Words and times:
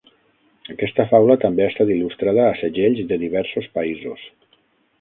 Aquesta 0.73 1.05
faula 1.11 1.35
també 1.43 1.65
ha 1.67 1.67
estat 1.73 1.93
il·lustrada 1.97 2.47
a 2.47 2.57
segells 2.63 3.05
de 3.13 3.21
diversos 3.27 3.71
països. 3.79 4.29